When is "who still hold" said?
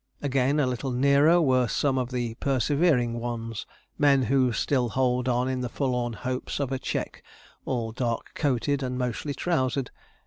4.23-5.29